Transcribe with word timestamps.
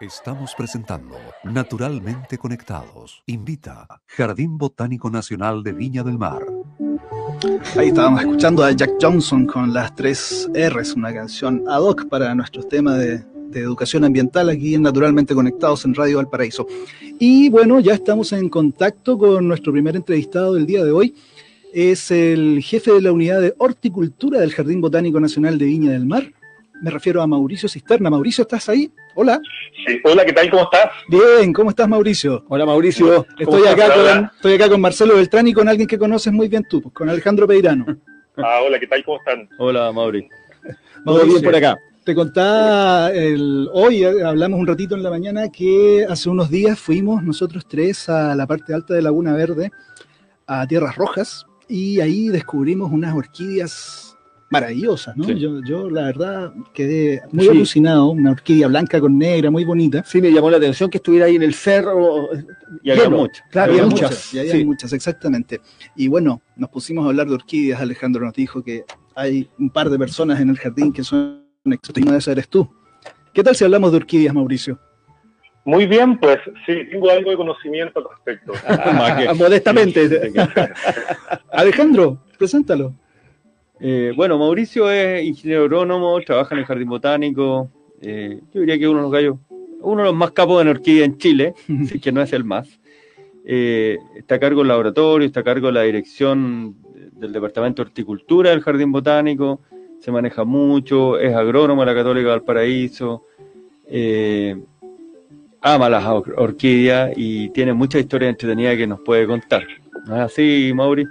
Estamos 0.00 0.54
presentando 0.56 1.16
Naturalmente 1.44 2.36
Conectados. 2.36 3.22
Invita 3.26 3.86
Jardín 4.06 4.58
Botánico 4.58 5.08
Nacional 5.08 5.62
de 5.62 5.72
Viña 5.72 6.02
del 6.02 6.18
Mar. 6.18 6.44
Ahí 7.76 7.88
estábamos 7.88 8.22
escuchando 8.22 8.64
a 8.64 8.72
Jack 8.72 8.94
Johnson 9.00 9.46
con 9.46 9.72
las 9.72 9.94
tres 9.94 10.50
R's, 10.52 10.94
una 10.94 11.14
canción 11.14 11.62
ad 11.68 11.80
hoc 11.80 12.08
para 12.08 12.34
nuestros 12.34 12.68
temas 12.68 12.98
de, 12.98 13.18
de 13.50 13.60
educación 13.60 14.02
ambiental 14.02 14.50
aquí 14.50 14.74
en 14.74 14.82
Naturalmente 14.82 15.32
Conectados 15.32 15.84
en 15.84 15.94
Radio 15.94 16.16
Valparaíso. 16.16 16.66
Y 17.20 17.48
bueno, 17.48 17.78
ya 17.78 17.94
estamos 17.94 18.32
en 18.32 18.48
contacto 18.48 19.16
con 19.16 19.46
nuestro 19.46 19.72
primer 19.72 19.94
entrevistado 19.94 20.54
del 20.54 20.66
día 20.66 20.84
de 20.84 20.90
hoy. 20.90 21.14
Es 21.72 22.10
el 22.10 22.60
jefe 22.62 22.90
de 22.92 23.00
la 23.00 23.12
unidad 23.12 23.40
de 23.40 23.54
horticultura 23.58 24.40
del 24.40 24.52
Jardín 24.52 24.80
Botánico 24.80 25.20
Nacional 25.20 25.56
de 25.56 25.66
Viña 25.66 25.92
del 25.92 26.04
Mar. 26.04 26.32
Me 26.82 26.90
refiero 26.90 27.22
a 27.22 27.26
Mauricio 27.26 27.68
Cisterna. 27.68 28.10
Mauricio, 28.10 28.42
¿estás 28.42 28.68
ahí? 28.68 28.90
Hola. 29.14 29.40
Sí, 29.86 30.00
hola, 30.04 30.24
¿qué 30.24 30.32
tal? 30.32 30.50
¿Cómo 30.50 30.64
estás? 30.64 30.90
Bien, 31.08 31.52
¿cómo 31.52 31.70
estás, 31.70 31.88
Mauricio? 31.88 32.44
Hola, 32.48 32.66
Mauricio. 32.66 33.26
Estoy 33.38 33.66
acá, 33.66 33.94
con, 33.94 34.30
estoy 34.36 34.54
acá 34.54 34.68
con 34.68 34.80
Marcelo 34.80 35.16
Beltrán 35.16 35.46
y 35.46 35.52
con 35.52 35.68
alguien 35.68 35.86
que 35.86 35.98
conoces 35.98 36.32
muy 36.32 36.48
bien 36.48 36.64
tú, 36.68 36.82
con 36.92 37.08
Alejandro 37.08 37.46
Peirano. 37.46 37.86
Ah, 38.36 38.60
hola, 38.66 38.78
¿qué 38.80 38.86
tal? 38.86 39.04
¿Cómo 39.04 39.18
están? 39.18 39.48
Hola, 39.58 39.92
Mauri. 39.92 40.28
Todo 41.04 41.24
bien 41.24 41.42
por 41.42 41.54
acá. 41.54 41.78
Te 42.04 42.14
contaba, 42.14 43.10
el, 43.12 43.68
hoy 43.72 44.04
hablamos 44.04 44.60
un 44.60 44.66
ratito 44.66 44.94
en 44.94 45.02
la 45.02 45.08
mañana 45.08 45.48
que 45.50 46.04
hace 46.06 46.28
unos 46.28 46.50
días 46.50 46.78
fuimos 46.78 47.22
nosotros 47.22 47.66
tres 47.66 48.10
a 48.10 48.34
la 48.34 48.46
parte 48.46 48.74
alta 48.74 48.92
de 48.92 49.00
Laguna 49.00 49.32
Verde, 49.32 49.70
a 50.46 50.66
Tierras 50.66 50.96
Rojas, 50.96 51.46
y 51.66 52.00
ahí 52.00 52.28
descubrimos 52.28 52.92
unas 52.92 53.14
orquídeas 53.14 54.13
maravillosas, 54.50 55.16
¿no? 55.16 55.28
Yo, 55.30 55.60
yo, 55.64 55.90
la 55.90 56.02
verdad 56.02 56.52
quedé 56.72 57.22
muy 57.32 57.48
alucinado, 57.48 58.08
una 58.08 58.32
orquídea 58.32 58.68
blanca 58.68 59.00
con 59.00 59.18
negra, 59.18 59.50
muy 59.50 59.64
bonita. 59.64 60.04
Sí, 60.04 60.20
me 60.20 60.30
llamó 60.30 60.50
la 60.50 60.58
atención 60.58 60.90
que 60.90 60.98
estuviera 60.98 61.26
ahí 61.26 61.36
en 61.36 61.42
el 61.42 61.54
cerro 61.54 62.28
y 62.82 62.90
había 62.90 63.08
muchas. 63.10 63.44
Claro, 63.50 63.72
había 63.72 63.86
muchas, 63.86 64.34
y 64.34 64.38
había 64.38 64.64
muchas, 64.64 64.92
exactamente. 64.92 65.60
Y 65.96 66.08
bueno, 66.08 66.40
nos 66.56 66.70
pusimos 66.70 67.04
a 67.04 67.08
hablar 67.08 67.26
de 67.26 67.34
orquídeas, 67.34 67.80
Alejandro 67.80 68.24
nos 68.24 68.34
dijo 68.34 68.62
que 68.62 68.84
hay 69.14 69.48
un 69.58 69.70
par 69.70 69.90
de 69.90 69.98
personas 69.98 70.40
en 70.40 70.50
el 70.50 70.58
jardín 70.58 70.92
que 70.92 71.02
son 71.02 71.44
exóticas, 71.64 72.12
de 72.12 72.18
esa 72.18 72.32
eres 72.32 72.48
tú. 72.48 72.68
¿Qué 73.32 73.42
tal 73.42 73.56
si 73.56 73.64
hablamos 73.64 73.90
de 73.90 73.96
orquídeas, 73.96 74.34
Mauricio? 74.34 74.78
Muy 75.64 75.86
bien, 75.86 76.18
pues 76.18 76.38
sí, 76.66 76.74
tengo 76.90 77.10
algo 77.10 77.30
de 77.30 77.36
conocimiento 77.36 77.98
al 77.98 78.06
respecto. 78.10 78.52
Modestamente. 79.38 80.32
Alejandro, 81.52 82.18
preséntalo. 82.38 82.94
Eh, 83.86 84.14
bueno, 84.16 84.38
Mauricio 84.38 84.90
es 84.90 85.22
ingeniero 85.22 85.64
agrónomo, 85.64 86.18
trabaja 86.22 86.54
en 86.54 86.60
el 86.60 86.64
jardín 86.64 86.88
botánico. 86.88 87.70
Eh, 88.00 88.40
yo 88.50 88.60
diría 88.60 88.78
que 88.78 88.88
uno 88.88 89.00
de 89.00 89.02
los 89.02 89.12
gallos, 89.12 89.36
uno 89.82 89.98
de 89.98 90.04
los 90.04 90.14
más 90.14 90.30
capos 90.30 90.64
de 90.64 90.70
orquídea 90.70 91.04
en 91.04 91.18
Chile, 91.18 91.52
si 91.86 92.00
que 92.00 92.10
no 92.10 92.22
es 92.22 92.32
el 92.32 92.44
más. 92.44 92.66
Eh, 93.44 93.98
está 94.16 94.36
a 94.36 94.40
cargo 94.40 94.60
del 94.60 94.68
laboratorio, 94.68 95.26
está 95.26 95.40
a 95.40 95.44
cargo 95.44 95.66
de 95.66 95.74
la 95.74 95.82
dirección 95.82 96.76
del 97.12 97.30
departamento 97.30 97.82
de 97.82 97.88
horticultura 97.88 98.48
del 98.48 98.62
jardín 98.62 98.90
botánico. 98.90 99.60
Se 100.00 100.10
maneja 100.10 100.44
mucho, 100.44 101.18
es 101.18 101.34
agrónomo 101.34 101.82
de 101.82 101.86
la 101.86 101.94
Católica 101.94 102.30
del 102.30 102.42
Paraíso. 102.42 103.26
ama 105.60 105.90
las 105.90 106.06
orquídeas 106.06 107.12
y 107.16 107.50
tiene 107.50 107.74
muchas 107.74 108.00
historias 108.00 108.30
entretenidas 108.30 108.78
que 108.78 108.86
nos 108.86 109.00
puede 109.00 109.26
contar. 109.26 109.66
¿No 110.06 110.16
es 110.16 110.22
así, 110.22 110.72
Mauri? 110.74 111.04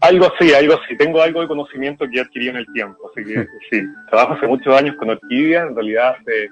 Algo 0.00 0.32
así, 0.32 0.52
algo 0.52 0.74
así. 0.74 0.96
Tengo 0.96 1.20
algo 1.20 1.40
de 1.40 1.48
conocimiento 1.48 2.06
que 2.08 2.18
he 2.18 2.20
adquirido 2.20 2.52
en 2.52 2.56
el 2.58 2.66
tiempo. 2.72 3.10
Así 3.10 3.24
que 3.24 3.46
sí, 3.70 3.82
trabajo 4.10 4.34
hace 4.34 4.46
muchos 4.46 4.74
años 4.74 4.96
con 4.96 5.10
orquídeas. 5.10 5.68
En 5.68 5.74
realidad 5.74 6.16
hace, 6.18 6.48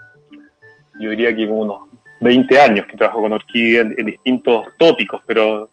yo 1.01 1.11
diría 1.11 1.35
que 1.35 1.45
unos 1.47 1.83
20 2.21 2.61
años 2.61 2.87
que 2.87 2.97
trabajo 2.97 3.23
con 3.23 3.33
orquídeas 3.33 3.87
en, 3.97 4.07
distintos 4.07 4.67
tópicos, 4.79 5.23
pero 5.27 5.71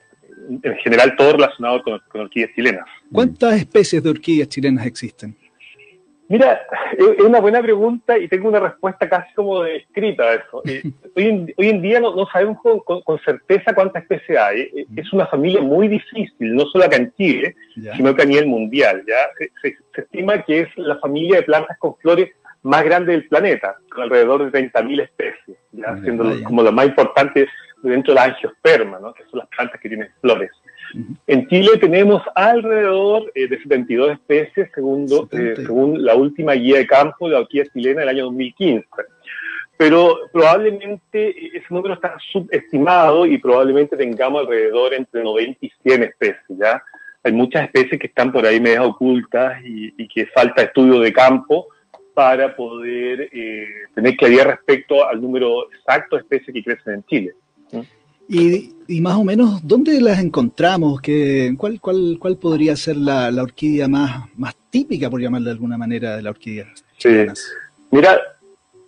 en 0.49 0.75
general 0.77 1.15
todo 1.15 1.33
relacionado 1.33 1.81
con, 1.83 1.99
con 2.09 2.21
orquídeas 2.21 2.51
chilenas. 2.55 2.85
¿Cuántas 3.11 3.55
especies 3.55 4.03
de 4.03 4.09
orquídeas 4.09 4.49
chilenas 4.49 4.85
existen? 4.85 5.35
Mira, 6.33 6.65
es 6.97 7.23
una 7.23 7.39
buena 7.39 7.61
pregunta 7.61 8.17
y 8.17 8.27
tengo 8.27 8.49
una 8.49 8.59
respuesta 8.59 9.07
casi 9.07 9.31
como 9.35 9.61
de 9.61 9.75
escrita 9.75 10.23
a 10.23 10.33
eso. 10.33 10.63
Eh, 10.73 10.81
hoy, 11.15 11.27
en, 11.27 11.53
hoy, 11.57 11.69
en, 11.69 11.81
día 11.81 11.99
no, 11.99 12.15
no 12.15 12.25
sabemos 12.25 12.57
con, 12.63 12.79
con, 12.79 13.19
certeza 13.19 13.75
cuántas 13.75 14.01
especies 14.01 14.39
hay. 14.39 14.61
Eh, 14.61 14.87
es 14.95 15.13
una 15.13 15.27
familia 15.27 15.61
muy 15.61 15.87
difícil, 15.87 16.55
no 16.55 16.65
solo 16.65 16.85
acá 16.85 16.95
en 16.95 17.13
Chile, 17.13 17.55
sino 17.95 18.15
que 18.15 18.23
a 18.23 18.25
nivel 18.25 18.47
mundial. 18.47 19.03
¿ya? 19.07 19.29
Se, 19.37 19.51
se, 19.93 20.01
estima 20.01 20.41
que 20.41 20.61
es 20.61 20.69
la 20.77 20.97
familia 20.97 21.37
de 21.37 21.43
plantas 21.43 21.77
con 21.77 21.95
flores 21.97 22.31
más 22.63 22.83
grande 22.83 23.11
del 23.11 23.27
planeta, 23.27 23.75
con 23.91 24.03
alrededor 24.03 24.49
de 24.49 24.71
30.000 24.71 25.03
especies, 25.03 25.57
¿ya? 25.73 25.95
siendo 26.01 26.25
como 26.45 26.63
lo 26.63 26.71
más 26.71 26.87
importante 26.87 27.47
dentro 27.83 28.13
de 28.13 28.19
la 28.19 28.25
angiosperma, 28.25 28.99
¿no? 28.99 29.13
que 29.13 29.23
son 29.25 29.39
las 29.39 29.49
plantas 29.49 29.79
que 29.79 29.89
tienen 29.89 30.09
flores. 30.21 30.49
En 31.27 31.47
Chile 31.47 31.77
tenemos 31.79 32.21
alrededor 32.35 33.31
eh, 33.35 33.47
de 33.47 33.61
72 33.61 34.11
especies, 34.11 34.69
segundo, 34.73 35.27
eh, 35.31 35.53
según 35.55 36.03
la 36.03 36.15
última 36.15 36.53
guía 36.53 36.77
de 36.77 36.87
campo 36.87 37.27
de 37.27 37.33
la 37.33 37.39
orquídea 37.41 37.65
chilena 37.73 38.01
del 38.01 38.09
año 38.09 38.25
2015. 38.25 38.85
Pero 39.77 40.19
probablemente 40.31 41.57
ese 41.57 41.65
número 41.69 41.95
está 41.95 42.15
subestimado 42.31 43.25
y 43.25 43.37
probablemente 43.37 43.97
tengamos 43.97 44.41
alrededor 44.41 44.93
entre 44.93 45.23
90 45.23 45.57
y 45.61 45.71
100 45.81 46.03
especies. 46.03 46.45
¿ya? 46.49 46.81
Hay 47.23 47.31
muchas 47.31 47.65
especies 47.65 47.99
que 47.99 48.07
están 48.07 48.31
por 48.31 48.45
ahí 48.45 48.59
medias 48.59 48.85
ocultas 48.85 49.59
y, 49.63 49.93
y 49.97 50.07
que 50.07 50.27
falta 50.27 50.61
estudio 50.61 50.99
de 50.99 51.11
campo 51.11 51.67
para 52.13 52.55
poder 52.55 53.29
eh, 53.31 53.67
tener 53.95 54.15
claridad 54.15 54.45
respecto 54.45 55.07
al 55.07 55.21
número 55.21 55.71
exacto 55.71 56.15
de 56.15 56.21
especies 56.21 56.53
que 56.53 56.63
crecen 56.63 56.93
en 56.95 57.03
Chile. 57.05 57.33
Y, 58.29 59.01
más 59.01 59.15
o 59.15 59.23
menos, 59.23 59.65
¿dónde 59.65 59.99
las 60.01 60.19
encontramos? 60.19 61.01
¿Qué, 61.01 61.53
cuál, 61.57 61.79
cuál, 61.79 62.17
¿Cuál 62.19 62.37
podría 62.37 62.75
ser 62.75 62.97
la, 62.97 63.31
la, 63.31 63.43
orquídea 63.43 63.87
más, 63.87 64.25
más 64.35 64.55
típica, 64.69 65.09
por 65.09 65.21
llamarla 65.21 65.45
de 65.45 65.51
alguna 65.51 65.77
manera, 65.77 66.15
de 66.15 66.21
la 66.21 66.29
orquídea? 66.29 66.67
Sí. 66.97 67.25
Mira, 67.91 68.19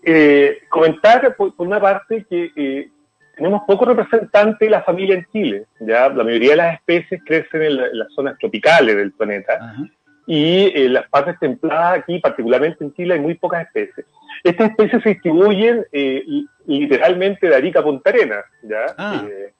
eh, 0.03 0.59
comentar 0.69 1.35
por, 1.35 1.53
una 1.57 1.79
parte 1.79 2.25
que 2.29 2.51
eh, 2.55 2.89
tenemos 3.35 3.63
pocos 3.67 3.87
representantes 3.87 4.59
de 4.59 4.69
la 4.69 4.83
familia 4.83 5.15
en 5.15 5.27
Chile. 5.31 5.65
¿ya? 5.79 6.09
La 6.09 6.23
mayoría 6.23 6.51
de 6.51 6.55
las 6.55 6.73
especies 6.75 7.21
crecen 7.25 7.61
en, 7.61 7.77
las 7.77 8.13
zonas 8.13 8.37
tropicales 8.39 8.95
del 8.95 9.11
planeta. 9.11 9.53
Ajá. 9.59 9.83
Y 10.27 10.71
en 10.75 10.93
las 10.93 11.07
partes 11.09 11.37
templadas 11.39 11.99
aquí, 11.99 12.19
particularmente 12.19 12.83
en 12.83 12.93
Chile, 12.93 13.13
hay 13.15 13.19
muy 13.19 13.35
pocas 13.35 13.65
especies. 13.65 14.05
Estas 14.43 14.71
especies 14.71 15.03
se 15.03 15.09
distribuyen 15.09 15.85
eh, 15.91 16.23
literalmente 16.67 17.47
de 17.47 17.55
Arica 17.55 17.79
a 17.79 17.83
Punta 17.83 18.09
Arenas, 18.09 18.45
¿ya? 18.63 18.85
Ah. 18.97 19.25
Eh, 19.29 19.53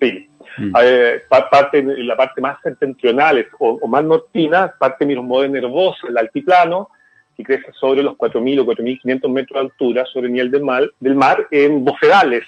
sí. 0.00 0.28
Mm. 0.58 0.72
parte, 1.50 1.82
la 1.82 2.16
parte 2.16 2.40
más 2.40 2.58
septentrional 2.62 3.46
o, 3.58 3.78
o, 3.80 3.86
más 3.86 4.02
nortina, 4.02 4.74
parte 4.78 5.06
Miromode 5.06 5.48
nervosa, 5.48 6.08
el 6.08 6.18
altiplano, 6.18 6.88
que 7.36 7.44
crece 7.44 7.72
sobre 7.78 8.02
los 8.02 8.14
4.000 8.14 8.60
o 8.60 8.66
4.500 8.66 9.28
metros 9.30 9.54
de 9.54 9.60
altura 9.60 10.04
sobre 10.06 10.26
el 10.26 10.32
nivel 10.32 10.50
del 10.50 10.64
mar, 10.64 10.90
del 10.98 11.14
mar 11.14 11.46
en 11.52 11.84
bofedales, 11.84 12.44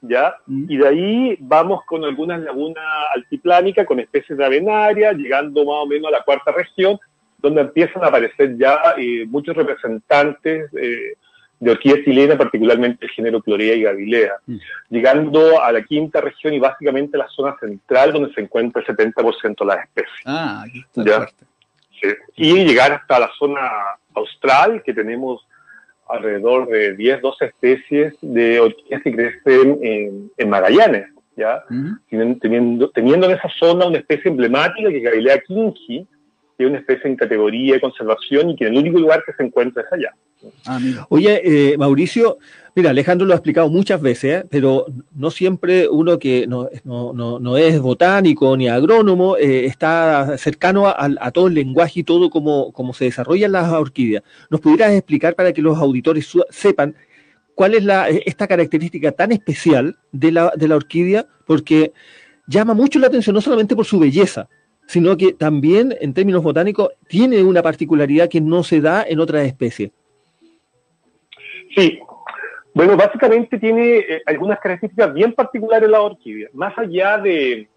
¿ya? 0.00 0.36
Mm. 0.46 0.64
Y 0.68 0.76
de 0.76 0.88
ahí 0.88 1.36
vamos 1.40 1.84
con 1.84 2.04
algunas 2.04 2.40
lagunas 2.40 2.84
altiplánicas, 3.16 3.84
con 3.84 3.98
especies 3.98 4.38
de 4.38 4.44
avenaria, 4.44 5.12
llegando 5.12 5.64
más 5.64 5.82
o 5.82 5.86
menos 5.86 6.08
a 6.08 6.18
la 6.18 6.22
cuarta 6.22 6.52
región, 6.52 7.00
donde 7.38 7.62
empiezan 7.62 8.04
a 8.04 8.08
aparecer 8.08 8.56
ya 8.58 8.94
eh, 8.96 9.24
muchos 9.26 9.56
representantes 9.56 10.70
eh, 10.74 11.14
de 11.60 11.70
orquídeas 11.70 12.04
chilenas, 12.04 12.36
particularmente 12.36 13.06
el 13.06 13.12
género 13.12 13.42
Clorea 13.42 13.74
y 13.74 13.82
Gavilea, 13.82 14.34
mm. 14.46 14.56
llegando 14.90 15.62
a 15.62 15.72
la 15.72 15.82
quinta 15.82 16.20
región 16.20 16.54
y 16.54 16.58
básicamente 16.58 17.16
a 17.16 17.20
la 17.20 17.28
zona 17.28 17.56
central, 17.58 18.12
donde 18.12 18.32
se 18.34 18.40
encuentra 18.40 18.82
el 18.82 18.86
70% 18.86 19.58
de 19.58 19.66
las 19.66 19.84
especies. 19.84 20.20
Ah, 20.24 20.64
aquí 20.66 20.80
está 20.80 21.04
¿Ya? 21.04 21.26
Sí. 22.00 22.08
Y 22.36 22.64
llegar 22.64 22.92
hasta 22.92 23.18
la 23.18 23.30
zona 23.38 23.60
austral, 24.14 24.82
que 24.84 24.94
tenemos 24.94 25.44
alrededor 26.08 26.68
de 26.68 26.94
10, 26.94 27.20
12 27.22 27.44
especies 27.44 28.14
de 28.22 28.60
orquídeas 28.60 29.02
que 29.02 29.12
crecen 29.12 29.78
en, 29.82 30.30
en 30.36 30.50
Magallanes, 30.50 31.08
¿ya? 31.36 31.64
Teniendo, 32.40 32.90
teniendo 32.90 33.26
en 33.26 33.36
esa 33.36 33.48
zona 33.58 33.86
una 33.86 33.98
especie 33.98 34.30
emblemática 34.30 34.88
que 34.88 34.98
es 34.98 35.02
Gavilea 35.02 35.40
kingi, 35.40 36.06
que 36.58 36.64
es 36.64 36.70
una 36.70 36.80
especie 36.80 37.08
en 37.08 37.16
categoría 37.16 37.74
de 37.74 37.80
conservación 37.80 38.50
y 38.50 38.56
que 38.56 38.66
el 38.66 38.76
único 38.76 38.98
lugar 38.98 39.22
que 39.24 39.32
se 39.32 39.44
encuentra 39.44 39.84
es 39.84 39.92
allá. 39.92 40.14
Ah, 40.66 40.80
Oye, 41.08 41.40
eh, 41.44 41.78
Mauricio, 41.78 42.38
mira, 42.74 42.90
Alejandro 42.90 43.28
lo 43.28 43.32
ha 43.32 43.36
explicado 43.36 43.70
muchas 43.70 44.00
veces, 44.02 44.42
¿eh? 44.42 44.46
pero 44.50 44.86
no 45.14 45.30
siempre 45.30 45.88
uno 45.88 46.18
que 46.18 46.48
no, 46.48 46.68
no, 46.82 47.12
no, 47.12 47.38
no 47.38 47.56
es 47.56 47.80
botánico 47.80 48.56
ni 48.56 48.68
agrónomo 48.68 49.36
eh, 49.36 49.66
está 49.66 50.36
cercano 50.36 50.88
a, 50.88 51.30
todo 51.30 51.46
el 51.46 51.54
lenguaje 51.54 52.00
y 52.00 52.04
todo 52.04 52.28
como, 52.28 52.72
como 52.72 52.92
se 52.92 53.04
desarrollan 53.04 53.52
las 53.52 53.70
orquídeas. 53.70 54.24
¿Nos 54.50 54.60
pudieras 54.60 54.92
explicar 54.92 55.36
para 55.36 55.52
que 55.52 55.62
los 55.62 55.78
auditores 55.78 56.28
sepan 56.50 56.96
cuál 57.54 57.74
es 57.74 57.84
la, 57.84 58.08
esta 58.08 58.48
característica 58.48 59.12
tan 59.12 59.30
especial 59.30 59.96
de 60.10 60.32
la, 60.32 60.52
de 60.56 60.66
la 60.66 60.74
orquídea? 60.74 61.26
Porque 61.46 61.92
llama 62.48 62.74
mucho 62.74 62.98
la 62.98 63.06
atención, 63.06 63.34
no 63.34 63.40
solamente 63.40 63.76
por 63.76 63.84
su 63.84 64.00
belleza, 64.00 64.48
sino 64.88 65.18
que 65.18 65.34
también 65.34 65.94
en 66.00 66.14
términos 66.14 66.42
botánicos 66.42 66.88
tiene 67.08 67.42
una 67.42 67.62
particularidad 67.62 68.30
que 68.30 68.40
no 68.40 68.64
se 68.64 68.80
da 68.80 69.04
en 69.06 69.20
otras 69.20 69.46
especies. 69.46 69.90
Sí. 71.76 71.98
Bueno, 72.72 72.96
básicamente 72.96 73.58
tiene 73.58 73.98
eh, 73.98 74.22
algunas 74.24 74.58
características 74.60 75.12
bien 75.12 75.34
particulares 75.34 75.90
la 75.90 76.00
orquídea. 76.00 76.48
Más 76.54 76.76
allá 76.78 77.18
de, 77.18 77.68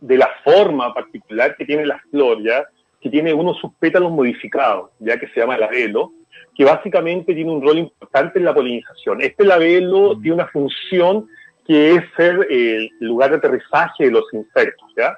de 0.00 0.16
la 0.16 0.30
forma 0.44 0.94
particular 0.94 1.56
que 1.56 1.64
tiene 1.64 1.84
la 1.84 2.00
flor, 2.10 2.40
¿ya? 2.44 2.64
que 3.00 3.10
tiene 3.10 3.34
unos 3.34 3.58
sus 3.58 3.72
pétalos 3.80 4.12
modificados, 4.12 4.90
ya 5.00 5.18
que 5.18 5.26
se 5.28 5.40
llama 5.40 5.58
labelo, 5.58 6.12
que 6.54 6.64
básicamente 6.64 7.34
tiene 7.34 7.50
un 7.50 7.62
rol 7.62 7.78
importante 7.78 8.38
en 8.38 8.44
la 8.44 8.54
polinización. 8.54 9.20
Este 9.20 9.44
labelo 9.44 10.14
mm. 10.14 10.22
tiene 10.22 10.34
una 10.34 10.46
función 10.46 11.26
que 11.66 11.96
es 11.96 12.04
ser 12.16 12.46
el 12.48 12.88
lugar 13.00 13.30
de 13.30 13.38
aterrizaje 13.38 14.04
de 14.04 14.10
los 14.12 14.32
insectos, 14.32 14.88
¿ya? 14.96 15.16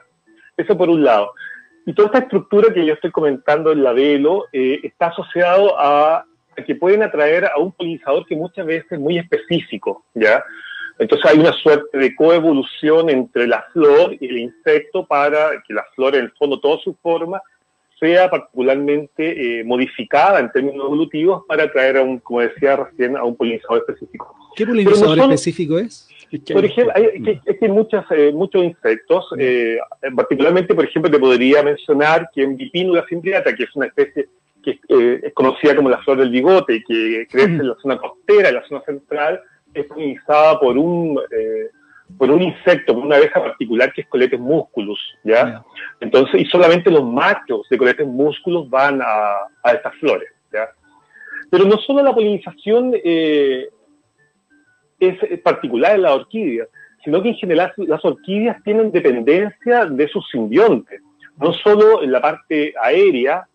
Eso 0.57 0.77
por 0.77 0.89
un 0.89 1.03
lado. 1.03 1.33
Y 1.87 1.95
toda 1.95 2.07
esta 2.07 2.19
estructura 2.21 2.73
que 2.73 2.87
yo 2.87 2.95
estoy 2.95 3.11
comentando 3.11 3.73
en 3.73 3.83
labelo 3.83 4.47
eh, 4.53 4.81
está 4.83 5.07
asociado 5.07 5.79
a, 5.79 6.25
que 6.67 6.75
pueden 6.77 7.03
atraer 7.03 7.47
a 7.47 7.59
un 7.59 7.73
polinizador 7.73 8.25
que 8.27 8.37
muchas 8.37 8.67
veces 8.67 8.93
es 8.93 9.01
muy 9.01 9.19
específico, 9.19 10.05
¿ya? 10.15 10.45
Entonces 10.99 11.29
hay 11.31 11.39
una 11.39 11.53
suerte 11.53 11.99
de 11.99 12.15
coevolución 12.15 13.11
entre 13.11 13.47
la 13.47 13.65
flor 13.73 14.15
y 14.21 14.27
el 14.27 14.39
insecto 14.39 15.07
para 15.07 15.63
que 15.67 15.75
la 15.75 15.85
flor, 15.95 16.15
en 16.15 16.25
el 16.25 16.33
fondo, 16.33 16.61
toda 16.61 16.79
su 16.79 16.95
forma, 17.03 17.41
sea 17.99 18.29
particularmente 18.29 19.61
eh, 19.61 19.65
modificada 19.65 20.41
en 20.41 20.53
términos 20.53 20.85
evolutivos 20.87 21.45
para 21.49 21.65
atraer 21.65 21.97
a 21.97 22.03
un, 22.03 22.19
como 22.19 22.41
decía 22.41 22.77
recién, 22.77 23.17
a 23.17 23.25
un 23.25 23.37
polinizador 23.37 23.79
específico. 23.79 24.35
¿Qué 24.55 24.67
polinizador 24.67 25.19
específico 25.19 25.79
es? 25.79 26.09
Por 26.53 26.65
ejemplo, 26.65 26.93
hay, 26.97 27.41
que, 27.61 27.69
muchas, 27.69 28.05
eh, 28.11 28.33
muchos 28.33 28.65
insectos, 28.65 29.27
eh, 29.39 29.79
particularmente, 30.17 30.75
por 30.75 30.85
ejemplo, 30.85 31.11
te 31.11 31.19
podría 31.19 31.63
mencionar 31.63 32.29
que 32.35 32.43
en 32.43 32.57
Bipinula 32.57 33.05
cimbriata, 33.09 33.55
que 33.55 33.65
es 33.65 33.77
una 33.77 33.87
especie 33.87 34.29
que 34.63 34.79
es 35.23 35.35
conocida 35.35 35.75
como 35.75 35.91
la 35.91 35.99
flor 35.99 36.19
del 36.19 36.31
bigote 36.31 36.85
que 36.87 37.27
crece 37.29 37.47
en 37.47 37.69
la 37.69 37.77
zona 37.83 37.99
costera, 37.99 38.49
en 38.49 38.55
la 38.55 38.69
zona 38.69 38.81
central, 38.83 39.41
es 39.75 39.87
polinizada 39.87 40.61
por 40.61 40.79
un 40.79 41.19
por 42.19 42.31
un 42.31 42.43
insecto, 42.43 42.95
por 42.95 43.05
una 43.05 43.17
abeja 43.17 43.43
particular 43.43 43.93
que 43.93 44.03
es 44.03 44.07
Coletes 44.09 44.39
musculus, 44.39 45.01
¿ya? 45.25 45.65
Entonces, 46.01 46.41
y 46.41 46.45
solamente 46.47 46.91
los 46.91 47.05
machos 47.05 47.67
de 47.69 47.79
Coletes 47.79 48.07
musculus 48.07 48.69
van 48.69 49.01
a, 49.03 49.33
a 49.63 49.73
estas 49.73 49.95
flores, 49.97 50.29
¿ya? 50.53 50.69
Pero 51.51 51.65
no 51.65 51.77
solo 51.79 52.03
la 52.03 52.15
polinización 52.15 52.93
eh, 53.05 53.69
es 55.09 55.41
particular 55.41 55.95
en 55.95 56.03
la 56.03 56.15
orquídea, 56.15 56.67
sino 57.05 57.23
que 57.23 57.31
en 57.31 57.35
general 57.37 57.73
las 57.77 58.05
orquídeas 58.05 58.63
tienen 58.63 58.93
dependencia 58.93 59.87
de 59.87 60.09
sus 60.09 60.29
simbiontes, 60.31 61.01
no 61.39 61.53
solo 61.53 62.03
en 62.03 62.13
la 62.13 62.21
parte 62.21 62.75
aérea, 62.81 63.47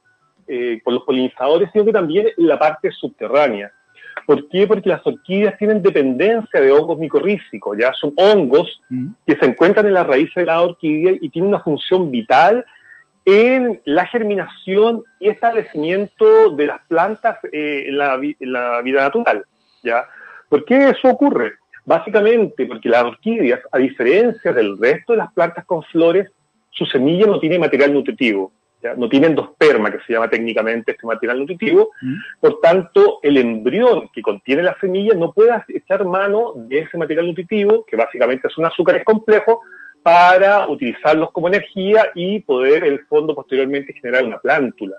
eh, 0.50 0.80
por 0.82 0.94
los 0.94 1.04
polinizadores, 1.04 1.70
sino 1.74 1.84
que 1.84 1.92
también 1.92 2.28
en 2.38 2.48
la 2.48 2.58
parte 2.58 2.90
subterránea. 2.92 3.70
¿Por 4.26 4.48
qué? 4.48 4.66
Porque 4.66 4.90
las 4.90 5.06
orquídeas 5.06 5.58
tienen 5.58 5.82
dependencia 5.82 6.62
de 6.62 6.72
hongos 6.72 6.98
micorrízicos, 6.98 7.78
ya 7.78 7.92
son 7.94 8.14
hongos 8.16 8.82
mm. 8.90 9.08
que 9.26 9.36
se 9.36 9.46
encuentran 9.46 9.86
en 9.88 9.94
la 9.94 10.06
raíz 10.06 10.34
de 10.36 10.46
la 10.46 10.62
orquídea 10.62 11.16
y 11.20 11.30
tienen 11.30 11.50
una 11.50 11.60
función 11.60 12.12
vital 12.12 12.66
en 13.26 13.82
la 13.84 14.06
germinación 14.06 15.04
y 15.20 15.28
establecimiento 15.28 16.52
de 16.52 16.68
las 16.68 16.80
plantas 16.88 17.38
eh, 17.52 17.86
en, 17.88 17.98
la, 17.98 18.82
vida 18.82 19.02
natural. 19.02 19.44
¿ya? 19.84 20.06
¿Por 20.50 20.66
qué 20.66 20.90
eso 20.90 21.10
ocurre? 21.10 21.54
Básicamente 21.86 22.66
porque 22.66 22.90
las 22.90 23.04
orquídeas, 23.04 23.62
a 23.72 23.78
diferencia 23.78 24.52
del 24.52 24.78
resto 24.78 25.14
de 25.14 25.20
las 25.20 25.34
plantas 25.34 25.66
con 25.66 25.84
flores, 25.84 26.30
su 26.70 26.86
semilla 26.86 27.26
no 27.26 27.40
tiene 27.40 27.60
material 27.60 27.94
nutritivo 27.94 28.52
no 28.96 29.10
tienen 29.10 29.36
dos 29.36 29.50
permas, 29.58 29.92
que 29.92 30.00
se 30.06 30.14
llama 30.14 30.30
técnicamente 30.30 30.92
este 30.92 31.06
material 31.06 31.40
nutritivo, 31.40 31.92
mm. 32.02 32.16
por 32.40 32.60
tanto, 32.62 33.20
el 33.24 33.38
embrión 33.38 34.10
que 34.14 34.22
contiene 34.22 34.64
la 34.64 34.78
semilla 34.80 35.14
no 35.16 35.34
puede 35.34 35.52
echar 35.70 36.06
mano 36.06 36.54
de 36.56 36.80
ese 36.80 36.98
material 36.98 37.28
nutritivo, 37.28 37.86
que 37.86 37.96
básicamente 37.96 38.50
son 38.50 38.66
azúcares 38.66 39.04
complejos, 39.04 39.60
para 40.04 40.70
utilizarlos 40.70 41.32
como 41.32 41.50
energía 41.50 42.12
y 42.16 42.40
poder, 42.40 42.86
en 42.86 42.94
el 42.94 43.06
fondo, 43.08 43.36
posteriormente 43.36 43.92
generar 43.92 44.24
una 44.24 44.38
plántula. 44.38 44.96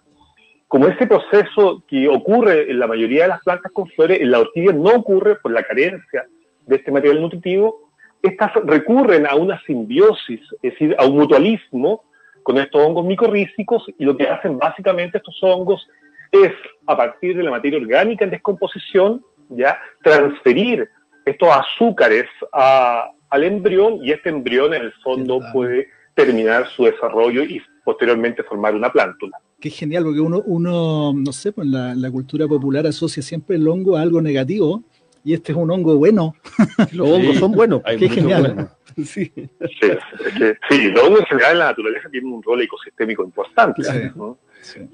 Como 0.68 0.86
ese 0.86 1.06
proceso 1.06 1.82
que 1.88 2.08
ocurre 2.08 2.70
en 2.70 2.78
la 2.78 2.86
mayoría 2.86 3.22
de 3.22 3.28
las 3.28 3.42
plantas 3.42 3.72
con 3.72 3.88
flores, 3.88 4.20
en 4.20 4.30
la 4.30 4.40
orquídea 4.40 4.72
no 4.72 4.90
ocurre 4.90 5.36
por 5.36 5.50
la 5.50 5.62
carencia 5.62 6.26
de 6.66 6.76
este 6.76 6.92
material 6.92 7.22
nutritivo, 7.22 7.90
estas 8.22 8.52
recurren 8.64 9.26
a 9.26 9.34
una 9.34 9.60
simbiosis, 9.62 10.40
es 10.62 10.72
decir, 10.72 10.94
a 10.98 11.06
un 11.06 11.16
mutualismo, 11.16 12.04
con 12.42 12.58
estos 12.58 12.82
hongos 12.82 13.04
micorrízicos 13.04 13.84
y 13.98 14.04
lo 14.04 14.16
que 14.16 14.26
hacen 14.26 14.58
básicamente 14.58 15.18
estos 15.18 15.38
hongos 15.42 15.86
es, 16.32 16.52
a 16.86 16.96
partir 16.96 17.36
de 17.36 17.42
la 17.42 17.50
materia 17.50 17.78
orgánica 17.78 18.24
en 18.24 18.30
descomposición, 18.30 19.22
ya 19.50 19.78
transferir 20.02 20.88
estos 21.24 21.48
azúcares 21.50 22.26
al 22.52 23.44
embrión 23.44 23.98
y 24.02 24.12
este 24.12 24.30
embrión 24.30 24.72
en 24.72 24.82
el 24.82 24.92
fondo 25.04 25.40
puede 25.52 25.88
terminar 26.14 26.66
su 26.68 26.84
desarrollo 26.84 27.42
y 27.42 27.62
posteriormente 27.84 28.42
formar 28.42 28.74
una 28.74 28.90
plántula. 28.90 29.38
Qué 29.60 29.70
genial, 29.70 30.04
porque 30.04 30.20
uno, 30.20 30.42
uno 30.46 31.12
no 31.12 31.32
sé, 31.32 31.52
pues 31.52 31.66
la, 31.66 31.94
la 31.94 32.10
cultura 32.10 32.46
popular 32.46 32.86
asocia 32.86 33.22
siempre 33.22 33.56
el 33.56 33.66
hongo 33.66 33.96
a 33.96 34.02
algo 34.02 34.22
negativo 34.22 34.84
y 35.24 35.34
este 35.34 35.52
es 35.52 35.58
un 35.58 35.70
hongo 35.70 35.96
bueno. 35.96 36.34
Los 36.92 37.08
hongos 37.08 37.36
son 37.36 37.52
buenos. 37.52 37.82
Qué 37.98 38.08
genial. 38.08 38.70
Sí. 39.04 39.30
Sí, 39.30 40.90
los 40.90 41.04
hongos 41.04 41.20
en 41.20 41.26
general 41.26 41.52
en 41.52 41.58
la 41.60 41.64
naturaleza 41.66 42.08
tienen 42.10 42.32
un 42.32 42.42
rol 42.42 42.60
ecosistémico 42.62 43.22
importante. 43.22 43.80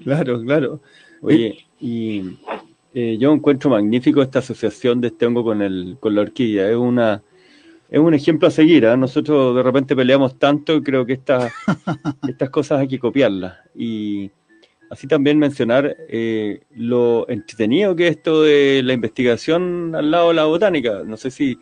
Claro, 0.03 0.43
claro. 0.43 0.81
Oye, 1.21 1.65
y 1.79 2.37
eh, 2.93 3.17
yo 3.17 3.33
encuentro 3.33 3.71
magnífico 3.71 4.21
esta 4.21 4.39
asociación 4.39 5.01
de 5.01 5.07
este 5.07 5.25
hongo 5.25 5.43
con, 5.43 5.63
el, 5.63 5.97
con 5.99 6.13
la 6.13 6.21
orquídea. 6.21 6.69
Es 6.69 6.75
una 6.75 7.23
es 7.89 7.99
un 7.99 8.13
ejemplo 8.13 8.47
a 8.47 8.51
seguir. 8.51 8.85
¿eh? 8.85 8.95
Nosotros 8.95 9.55
de 9.55 9.63
repente 9.63 9.95
peleamos 9.95 10.37
tanto 10.37 10.75
y 10.75 10.83
creo 10.83 11.03
que 11.03 11.13
estas 11.13 11.51
estas 12.27 12.51
cosas 12.51 12.81
hay 12.81 12.87
que 12.87 12.99
copiarlas. 12.99 13.57
Y 13.73 14.29
así 14.89 15.07
también 15.07 15.39
mencionar 15.39 15.95
eh, 16.09 16.61
lo 16.75 17.27
entretenido 17.29 17.95
que 17.95 18.07
es 18.07 18.17
esto 18.17 18.43
de 18.43 18.81
la 18.83 18.93
investigación 18.93 19.93
al 19.95 20.11
lado 20.11 20.29
de 20.29 20.33
la 20.35 20.45
botánica. 20.45 21.03
No 21.05 21.17
sé 21.17 21.31
si 21.31 21.57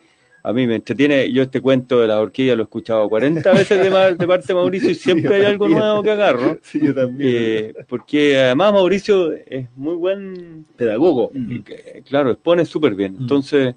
a 0.46 0.52
mí 0.52 0.68
me 0.68 0.76
entretiene, 0.76 1.32
yo 1.32 1.42
este 1.42 1.62
cuento 1.62 2.02
de 2.02 2.08
la 2.08 2.20
orquídea 2.20 2.56
lo 2.56 2.64
he 2.64 2.66
escuchado 2.66 3.08
40 3.08 3.50
veces 3.54 3.78
de, 3.80 4.16
de 4.16 4.28
parte 4.28 4.48
de 4.48 4.54
Mauricio 4.54 4.90
y 4.90 4.96
siempre 4.96 5.36
hay 5.36 5.46
algo 5.46 5.70
nuevo 5.70 6.04
que 6.04 6.12
agarro. 6.12 6.60
Sí, 6.62 6.82
yo 6.84 6.94
también. 6.94 7.30
Eh, 7.34 7.74
porque 7.88 8.38
además 8.38 8.74
Mauricio 8.74 9.32
es 9.32 9.68
muy 9.78 9.96
buen 9.96 10.66
pedagogo, 10.76 11.32
y 11.34 11.62
claro, 12.02 12.32
expone 12.32 12.66
súper 12.66 12.94
bien. 12.94 13.16
Entonces, 13.18 13.76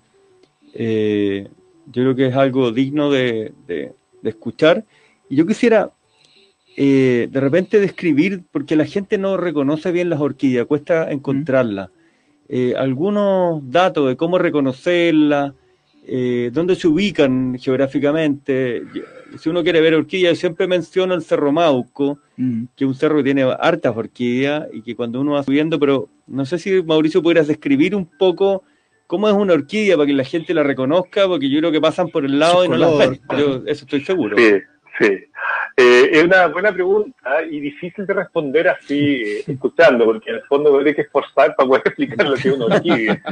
eh, 0.74 1.48
yo 1.86 2.02
creo 2.02 2.16
que 2.16 2.26
es 2.26 2.34
algo 2.34 2.72
digno 2.72 3.10
de, 3.10 3.52
de, 3.66 3.94
escuchar. 4.24 4.84
Y 5.28 5.36
yo 5.36 5.46
quisiera 5.46 5.92
eh, 6.76 7.28
de 7.30 7.40
repente 7.40 7.80
describir, 7.80 8.42
porque 8.52 8.76
la 8.76 8.84
gente 8.84 9.18
no 9.18 9.36
reconoce 9.36 9.92
bien 9.92 10.10
las 10.10 10.20
orquídeas, 10.20 10.66
cuesta 10.66 11.10
encontrarlas. 11.10 11.90
algunos 12.76 13.60
datos 13.70 14.08
de 14.08 14.16
cómo 14.16 14.38
reconocerlas 14.38 15.52
eh, 16.08 16.50
dónde 16.52 16.76
se 16.76 16.86
ubican 16.86 17.58
geográficamente. 17.58 18.84
Si 19.40 19.48
uno 19.48 19.64
quiere 19.64 19.80
ver 19.80 19.94
orquídeas, 19.94 20.38
siempre 20.38 20.68
menciono 20.68 21.14
el 21.14 21.22
Cerro 21.22 21.50
Mauco, 21.50 22.20
mm. 22.36 22.64
que 22.76 22.84
es 22.84 22.88
un 22.88 22.94
cerro 22.94 23.16
que 23.16 23.24
tiene 23.24 23.42
hartas 23.42 23.96
orquídeas 23.96 24.68
y 24.72 24.82
que 24.82 24.94
cuando 24.94 25.20
uno 25.20 25.32
va 25.32 25.42
subiendo, 25.42 25.80
pero 25.80 26.08
no 26.28 26.46
sé 26.46 26.60
si 26.60 26.80
Mauricio 26.84 27.22
pudieras 27.22 27.48
describir 27.48 27.96
un 27.96 28.06
poco 28.06 28.62
cómo 29.08 29.28
es 29.28 29.34
una 29.34 29.54
orquídea 29.54 29.96
para 29.96 30.06
que 30.06 30.12
la 30.12 30.24
gente 30.24 30.54
la 30.54 30.62
reconozca, 30.62 31.26
porque 31.26 31.50
yo 31.50 31.58
creo 31.58 31.72
que 31.72 31.80
pasan 31.80 32.08
por 32.08 32.24
el 32.24 32.38
lado 32.38 32.64
y 32.64 32.68
no 32.68 32.76
la 32.76 32.88
ven. 32.90 33.20
Yo 33.36 33.62
eso 33.66 33.84
estoy 33.84 34.04
seguro. 34.04 34.36
Sí, 34.36 34.52
sí. 35.00 35.08
Eh, 35.78 36.08
es 36.10 36.24
una 36.24 36.46
buena 36.46 36.72
pregunta 36.72 37.42
y 37.42 37.60
difícil 37.60 38.06
de 38.06 38.14
responder 38.14 38.66
así, 38.68 39.22
eh, 39.22 39.44
escuchando, 39.46 40.06
porque 40.06 40.30
en 40.30 40.36
el 40.36 40.42
fondo 40.44 40.78
hay 40.78 40.94
que 40.94 41.02
esforzar 41.02 41.54
para 41.54 41.68
poder 41.68 41.82
explicar 41.84 42.26
lo 42.26 42.34
que 42.34 42.48
es 42.48 42.54
una 42.54 42.76
orquídea, 42.76 43.22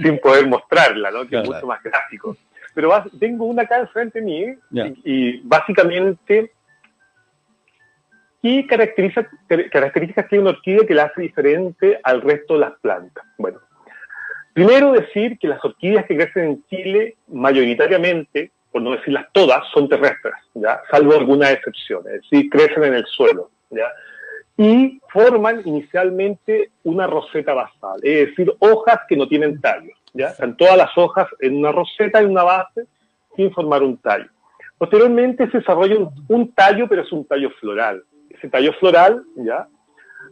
sin 0.00 0.18
poder 0.20 0.46
mostrarla, 0.46 1.10
¿no? 1.10 1.26
que 1.26 1.40
es 1.40 1.44
mucho 1.44 1.66
más 1.66 1.82
gráfico. 1.82 2.36
Pero 2.72 2.92
tengo 3.18 3.46
una 3.46 3.62
acá 3.62 3.84
frente 3.88 4.20
a 4.20 4.22
mí 4.22 4.54
y, 5.02 5.40
básicamente, 5.40 6.52
¿qué 8.40 8.64
caracteriza, 8.68 9.28
características 9.72 10.28
tiene 10.28 10.42
una 10.42 10.50
orquídea 10.50 10.86
que 10.86 10.94
la 10.94 11.04
hace 11.04 11.22
diferente 11.22 11.98
al 12.04 12.22
resto 12.22 12.54
de 12.54 12.60
las 12.60 12.78
plantas? 12.80 13.24
Bueno, 13.38 13.58
primero 14.52 14.92
decir 14.92 15.36
que 15.36 15.48
las 15.48 15.64
orquídeas 15.64 16.06
que 16.06 16.16
crecen 16.16 16.44
en 16.44 16.64
Chile 16.68 17.16
mayoritariamente 17.26 18.52
por 18.76 18.82
no 18.82 18.90
decirlas 18.90 19.24
todas, 19.32 19.66
son 19.72 19.88
terrestres, 19.88 20.34
¿ya? 20.52 20.82
salvo 20.90 21.14
algunas 21.14 21.50
excepciones, 21.50 22.12
es 22.12 22.20
decir, 22.20 22.50
crecen 22.50 22.84
en 22.84 22.92
el 22.92 23.06
suelo. 23.06 23.48
¿ya? 23.70 23.90
Y 24.58 25.00
forman 25.10 25.62
inicialmente 25.64 26.72
una 26.84 27.06
roseta 27.06 27.54
basal, 27.54 27.98
es 28.02 28.28
decir, 28.28 28.52
hojas 28.58 29.00
que 29.08 29.16
no 29.16 29.26
tienen 29.26 29.62
tallo. 29.62 29.94
¿ya? 30.12 30.26
Están 30.26 30.58
todas 30.58 30.76
las 30.76 30.90
hojas 30.98 31.26
en 31.40 31.56
una 31.56 31.72
roseta, 31.72 32.20
en 32.20 32.32
una 32.32 32.42
base, 32.42 32.84
sin 33.34 33.50
formar 33.50 33.82
un 33.82 33.96
tallo. 33.96 34.28
Posteriormente 34.76 35.50
se 35.50 35.60
desarrolla 35.60 35.96
un, 36.28 36.52
tallo, 36.52 36.86
pero 36.86 37.00
es 37.00 37.10
un 37.12 37.24
tallo 37.24 37.48
floral. 37.58 38.04
Ese 38.28 38.50
tallo 38.50 38.74
floral 38.74 39.24
¿ya? 39.36 39.66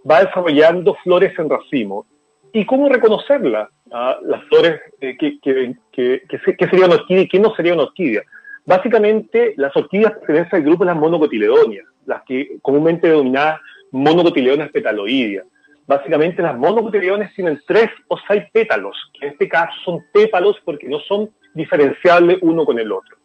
va 0.06 0.22
desarrollando 0.22 0.94
flores 1.02 1.32
en 1.38 1.48
racimo. 1.48 2.04
¿Y 2.52 2.66
cómo 2.66 2.90
reconocerla? 2.90 3.70
ah, 3.94 4.18
las 4.22 4.44
flores, 4.44 4.80
eh, 5.00 5.16
que, 5.16 5.38
que, 5.40 5.74
que, 5.92 6.22
que, 6.28 6.68
sería 6.68 6.86
una 6.86 6.96
orquídea 6.96 7.22
y 7.22 7.28
qué 7.28 7.38
no 7.38 7.54
sería 7.54 7.74
una 7.74 7.84
orquídea. 7.84 8.22
Básicamente, 8.66 9.54
las 9.56 9.76
orquídeas 9.76 10.12
pertenecen 10.12 10.60
al 10.60 10.62
grupo 10.62 10.84
de 10.84 10.92
las 10.92 11.00
monocotiledonias, 11.00 11.86
las 12.06 12.22
que 12.22 12.58
comúnmente 12.62 13.08
denominadas 13.08 13.60
monocotiledones 13.90 14.70
petaloideas. 14.70 15.46
Básicamente, 15.86 16.40
las 16.42 16.56
monocotiledones 16.56 17.34
tienen 17.34 17.60
tres 17.66 17.90
o 18.08 18.16
seis 18.26 18.44
pétalos, 18.52 18.96
que 19.12 19.26
en 19.26 19.32
este 19.32 19.48
caso 19.48 19.72
son 19.84 20.04
pétalos 20.12 20.56
porque 20.64 20.88
no 20.88 20.98
son 21.00 21.30
diferenciables 21.52 22.38
uno 22.40 22.64
con 22.64 22.78
el 22.78 22.90
otro. 22.90 23.16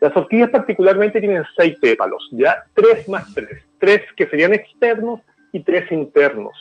Las 0.00 0.16
orquídeas 0.16 0.50
particularmente 0.50 1.18
tienen 1.18 1.44
seis 1.56 1.76
pétalos, 1.80 2.28
ya 2.32 2.62
tres 2.74 3.08
más 3.08 3.32
tres, 3.34 3.64
tres 3.78 4.02
que 4.16 4.26
serían 4.28 4.54
externos 4.54 5.20
y 5.52 5.60
tres 5.60 5.90
internos. 5.90 6.52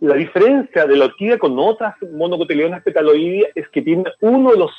La 0.00 0.14
diferencia 0.14 0.86
de 0.86 0.96
la 0.96 1.06
orquídea 1.06 1.38
con 1.38 1.58
otras 1.58 1.94
monocotiledonas 2.12 2.82
petaloideas 2.82 3.50
es 3.54 3.68
que 3.68 3.82
tiene 3.82 4.04
uno 4.20 4.50
de 4.50 4.58
los 4.58 4.72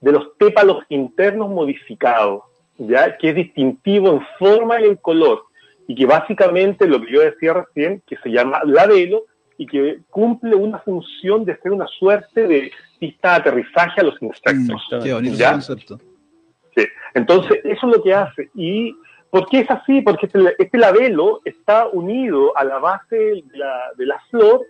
de 0.00 0.12
los 0.12 0.28
pétalos 0.38 0.84
internos 0.88 1.50
modificados, 1.50 2.42
¿ya? 2.78 3.16
que 3.16 3.30
es 3.30 3.34
distintivo 3.34 4.12
en 4.12 4.20
forma 4.38 4.80
y 4.80 4.84
en 4.84 4.96
color, 4.96 5.44
y 5.86 5.94
que 5.94 6.06
básicamente 6.06 6.86
lo 6.86 7.00
que 7.00 7.12
yo 7.12 7.20
decía 7.20 7.52
recién, 7.52 8.02
que 8.06 8.16
se 8.16 8.30
llama 8.30 8.60
labelo, 8.64 9.24
y 9.60 9.66
que 9.66 9.98
cumple 10.08 10.54
una 10.54 10.78
función 10.78 11.44
de 11.44 11.54
ser 11.58 11.72
una 11.72 11.86
suerte 11.86 12.48
de 12.48 12.72
pista 12.98 13.32
de 13.32 13.36
aterrizaje 13.36 14.00
a 14.00 14.04
los 14.04 14.14
insectos. 14.22 14.82
Mm, 14.90 15.02
qué 15.02 15.12
bonito 15.12 15.44
concepto. 15.44 16.00
Sí. 16.74 16.86
Entonces, 17.12 17.60
eso 17.64 17.86
es 17.86 17.96
lo 17.96 18.02
que 18.02 18.14
hace. 18.14 18.48
¿Y 18.54 18.96
por 19.28 19.46
qué 19.50 19.60
es 19.60 19.70
así? 19.70 20.00
Porque 20.00 20.26
este, 20.26 20.38
este 20.58 20.78
labelo 20.78 21.42
está 21.44 21.88
unido 21.88 22.56
a 22.56 22.64
la 22.64 22.78
base 22.78 23.16
de 23.16 23.44
la, 23.52 23.90
de 23.98 24.06
la 24.06 24.18
flor 24.30 24.62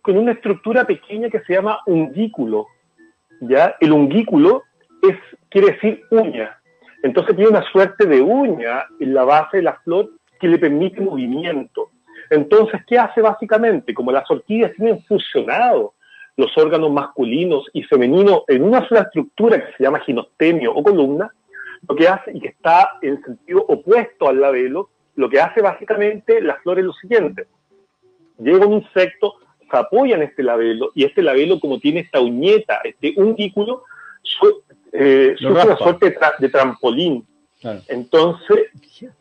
con 0.00 0.16
una 0.16 0.30
estructura 0.30 0.86
pequeña 0.86 1.28
que 1.28 1.40
se 1.40 1.54
llama 1.54 1.80
ungículo, 1.86 2.68
¿ya? 3.40 3.76
El 3.80 3.92
ungículo 3.92 4.62
es, 5.02 5.16
quiere 5.48 5.72
decir 5.72 6.04
uña. 6.10 6.58
Entonces 7.02 7.34
tiene 7.34 7.50
una 7.50 7.64
suerte 7.70 8.06
de 8.06 8.20
uña 8.20 8.84
en 8.98 9.14
la 9.14 9.24
base 9.24 9.58
de 9.58 9.62
la 9.64 9.74
flor 9.84 10.10
que 10.38 10.48
le 10.48 10.58
permite 10.58 11.00
movimiento. 11.00 11.90
Entonces, 12.30 12.80
¿qué 12.86 12.98
hace 12.98 13.20
básicamente? 13.20 13.94
Como 13.94 14.12
las 14.12 14.30
orquídeas 14.30 14.72
tienen 14.74 15.02
fusionado 15.04 15.94
los 16.36 16.56
órganos 16.56 16.90
masculinos 16.90 17.66
y 17.72 17.82
femeninos 17.82 18.42
en 18.48 18.62
una 18.62 18.86
sola 18.88 19.02
estructura 19.02 19.58
que 19.58 19.72
se 19.76 19.82
llama 19.82 20.00
ginostemio 20.00 20.72
o 20.72 20.82
columna, 20.82 21.30
lo 21.88 21.94
que 21.94 22.08
hace, 22.08 22.32
y 22.32 22.40
que 22.40 22.48
está 22.48 22.98
en 23.02 23.22
sentido 23.22 23.64
opuesto 23.66 24.28
al 24.28 24.40
labelo, 24.40 24.90
lo 25.16 25.28
que 25.28 25.40
hace 25.40 25.60
básicamente 25.60 26.40
la 26.40 26.56
flor 26.56 26.78
es 26.78 26.84
lo 26.84 26.92
siguiente. 26.94 27.46
Llega 28.38 28.66
un 28.66 28.74
insecto, 28.74 29.34
se 29.70 29.76
apoya 29.76 30.16
en 30.16 30.22
este 30.22 30.42
labelo 30.42 30.90
y 30.94 31.04
este 31.04 31.22
labelo 31.22 31.60
como 31.60 31.78
tiene 31.78 32.00
esta 32.00 32.20
uñeta, 32.20 32.80
este 32.84 33.14
ungículo, 33.16 33.84
eh, 34.92 35.34
sufre 35.38 35.62
una 35.62 35.76
suerte 35.76 36.16
de, 36.38 36.48
trampolín. 36.48 37.26
Entonces 37.88 38.68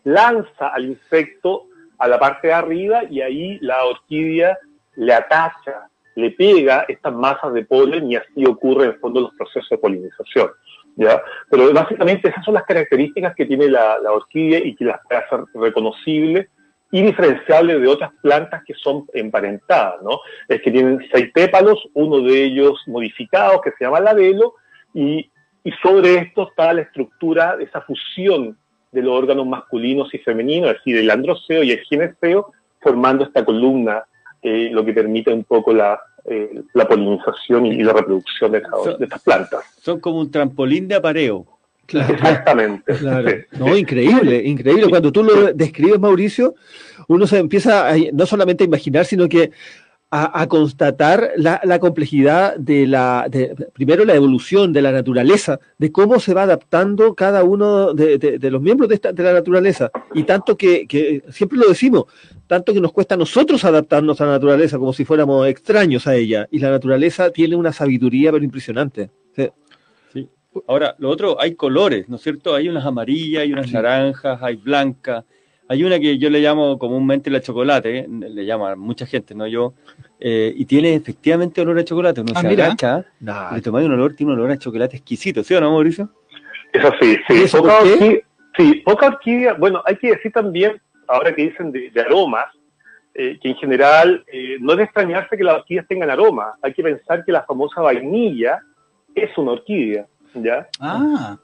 lanza 0.03 0.69
al 0.69 0.85
insecto 0.85 1.65
a 1.97 2.07
la 2.07 2.17
parte 2.17 2.47
de 2.47 2.53
arriba 2.53 3.03
y 3.09 3.21
ahí 3.21 3.59
la 3.59 3.83
orquídea 3.85 4.57
le 4.95 5.13
atacha, 5.13 5.89
le 6.15 6.31
pega 6.31 6.85
estas 6.87 7.13
masas 7.13 7.53
de 7.53 7.65
polen 7.65 8.09
y 8.11 8.15
así 8.15 8.45
ocurre 8.45 8.85
en 8.85 8.91
el 8.91 8.99
fondo 8.99 9.21
los 9.21 9.33
procesos 9.35 9.69
de 9.69 9.77
polinización. 9.77 10.49
¿ya? 10.95 11.21
Pero 11.49 11.73
básicamente 11.73 12.29
esas 12.29 12.43
son 12.43 12.53
las 12.53 12.63
características 12.63 13.35
que 13.35 13.45
tiene 13.45 13.67
la, 13.67 13.99
la 13.99 14.11
orquídea 14.13 14.59
y 14.59 14.75
que 14.75 14.85
las 14.85 14.99
hace 15.09 15.43
reconocibles 15.53 16.47
y 16.91 17.01
diferenciable 17.03 17.79
de 17.79 17.88
otras 17.88 18.12
plantas 18.22 18.63
que 18.65 18.74
son 18.74 19.05
emparentadas, 19.13 20.01
¿no? 20.01 20.19
Es 20.48 20.62
que 20.62 20.72
tienen 20.72 21.00
seis 21.12 21.31
pépalos, 21.34 21.88
uno 21.93 22.22
de 22.22 22.46
ellos 22.46 22.81
modificado, 22.88 23.62
que 23.62 23.72
se 23.77 23.86
llama 23.86 24.00
labelo, 24.00 24.55
y, 24.93 25.29
y 25.63 25.72
sobre 25.84 26.15
esto 26.15 26.50
está 26.50 26.74
la 26.74 26.81
estructura, 26.81 27.58
esa 27.60 27.81
fusión 27.81 28.58
de 28.91 29.03
los 29.03 29.13
órganos 29.13 29.46
masculinos 29.46 30.13
y 30.13 30.17
femeninos, 30.17 30.72
es 30.72 30.77
decir, 30.77 30.98
el 30.98 31.12
androceo 31.12 31.62
y 31.62 31.72
el 31.72 31.79
gineceo, 31.81 32.51
formando 32.81 33.24
esta 33.24 33.46
columna, 33.46 34.03
eh, 34.41 34.69
lo 34.72 34.84
que 34.84 34.93
permite 34.93 35.31
un 35.31 35.43
poco 35.43 35.74
la, 35.74 36.00
eh, 36.25 36.63
la 36.74 36.88
polinización 36.88 37.67
y, 37.67 37.84
la 37.84 37.93
reproducción 37.93 38.51
de, 38.51 38.62
de 38.98 39.05
estas 39.05 39.22
plantas. 39.22 39.62
Son 39.79 40.00
como 40.00 40.19
un 40.19 40.31
trampolín 40.31 40.88
de 40.88 40.96
apareo. 40.96 41.58
Exactamente. 41.93 42.93
No, 43.60 43.75
increíble, 43.75 44.43
increíble. 44.46 44.89
Cuando 44.89 45.12
tú 45.12 45.24
lo 45.24 45.53
describes, 45.53 46.00
Mauricio, 46.00 46.55
uno 47.08 47.27
se 47.27 47.38
empieza 47.38 47.89
a, 47.89 47.96
no 48.13 48.25
solamente 48.25 48.63
a 48.63 48.67
imaginar, 48.67 49.05
sino 49.05 49.27
que 49.27 49.51
a, 50.12 50.48
constatar 50.48 51.34
la, 51.38 51.79
complejidad 51.79 52.55
de 52.58 52.88
la, 52.88 53.29
primero 53.74 54.05
la 54.05 54.15
evolución 54.15 54.74
de 54.74 54.81
la 54.81 54.91
naturaleza, 54.91 55.60
de 55.77 55.91
cómo 55.91 56.19
se 56.19 56.34
va 56.34 56.43
adaptando 56.43 57.13
cada 57.13 57.43
uno 57.43 57.93
de, 57.93 58.39
los 58.41 58.62
miembros 58.62 58.89
de, 58.89 58.96
esta, 58.96 59.12
de 59.12 59.24
la 59.24 59.34
naturaleza. 59.34 59.91
Y 60.15 60.24
tanto 60.24 60.58
que, 60.58 60.88
que, 60.88 61.24
siempre 61.29 61.60
lo 61.60 61.67
decimos, 61.67 62.05
tanto 62.48 62.74
que 62.74 62.81
nos 62.81 62.91
cuesta 62.91 63.13
a 63.13 63.19
nosotros 63.19 63.63
adaptarnos 63.65 64.19
a 64.19 64.25
la 64.25 64.31
naturaleza 64.31 64.79
como 64.79 64.93
si 64.93 65.05
fuéramos 65.05 65.48
extraños 65.48 66.08
a 66.08 66.15
ella. 66.15 66.48
Y 66.50 66.58
la 66.58 66.72
naturaleza 66.72 67.29
tiene 67.29 67.55
una 67.55 67.72
sabiduría 67.72 68.31
pero 68.31 68.43
impresionante. 68.43 69.12
Ahora, 70.67 70.95
lo 70.99 71.09
otro, 71.09 71.39
hay 71.39 71.55
colores, 71.55 72.09
¿no 72.09 72.15
es 72.15 72.21
cierto? 72.21 72.55
Hay 72.55 72.69
unas 72.69 72.85
amarillas, 72.85 73.43
hay 73.43 73.53
unas 73.53 73.71
naranjas, 73.71 74.41
hay 74.41 74.55
blancas. 74.55 75.25
Hay 75.71 75.83
una 75.83 75.99
que 75.99 76.17
yo 76.17 76.31
le 76.31 76.39
llamo 76.39 76.79
comúnmente 76.79 77.29
la 77.29 77.41
chocolate, 77.41 78.07
le 78.09 78.43
llama 78.43 78.75
mucha 78.75 79.05
gente, 79.05 79.35
no 79.35 79.45
yo, 79.45 79.75
eh, 80.19 80.51
y 80.55 80.65
tiene 80.65 80.95
efectivamente 80.95 81.61
olor 81.61 81.77
a 81.77 81.83
chocolate. 81.83 82.21
Uno 82.21 82.31
ah, 82.35 82.41
se 82.41 82.47
agacha, 82.47 83.05
le 83.53 83.61
tomáis 83.61 83.85
un 83.85 83.93
olor, 83.93 84.15
tiene 84.15 84.33
un 84.33 84.39
olor 84.39 84.51
a 84.51 84.57
chocolate 84.57 84.97
exquisito, 84.97 85.43
¿sí 85.43 85.53
o 85.53 85.61
no, 85.61 85.71
Mauricio? 85.71 86.09
Eso 86.73 86.91
sí, 86.99 87.15
sí. 87.27 87.55
poca, 87.55 87.81
orquídea, 87.81 88.19
sí 88.57 88.81
poca 88.83 89.07
orquídea, 89.09 89.53
bueno, 89.53 89.83
hay 89.85 89.97
que 89.97 90.09
decir 90.09 90.31
también, 90.31 90.81
ahora 91.07 91.35
que 91.35 91.43
dicen 91.43 91.71
de, 91.71 91.91
aromas, 92.01 92.47
eh, 93.13 93.37
que 93.39 93.49
en 93.49 93.55
general 93.57 94.23
eh, 94.25 94.57
no 94.59 94.71
es 94.71 94.77
de 94.79 94.83
extrañarse 94.85 95.37
que 95.37 95.43
las 95.43 95.57
orquídeas 95.57 95.87
tengan 95.87 96.09
aroma. 96.09 96.53
Hay 96.63 96.73
que 96.73 96.81
pensar 96.81 97.23
que 97.23 97.31
la 97.31 97.43
famosa 97.43 97.81
vainilla 97.81 98.59
es 99.13 99.37
una 99.37 99.51
orquídea. 99.51 100.07
¿Ya? 100.33 100.67
Ah. 100.79 101.38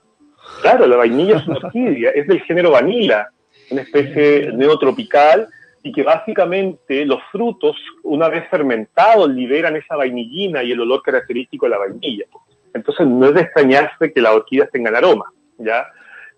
Claro, 0.61 0.87
la 0.87 0.97
vainilla 0.97 1.37
es 1.37 1.47
una 1.47 1.57
orquídea, 1.57 2.11
es 2.11 2.27
del 2.27 2.41
género 2.41 2.71
vanilla, 2.71 3.29
una 3.71 3.81
especie 3.81 4.51
neotropical 4.53 5.47
y 5.83 5.91
que 5.91 6.03
básicamente 6.03 7.05
los 7.05 7.19
frutos, 7.31 7.75
una 8.03 8.29
vez 8.29 8.47
fermentados, 8.49 9.29
liberan 9.29 9.75
esa 9.75 9.95
vainillina 9.95 10.63
y 10.63 10.71
el 10.71 10.81
olor 10.81 11.01
característico 11.01 11.65
de 11.65 11.71
la 11.71 11.77
vainilla. 11.77 12.25
Entonces 12.73 13.07
no 13.07 13.27
es 13.27 13.33
de 13.35 13.41
extrañarse 13.41 14.11
que 14.11 14.21
las 14.21 14.33
orquídeas 14.33 14.71
tengan 14.71 14.95
aroma, 14.95 15.25
¿ya? 15.57 15.87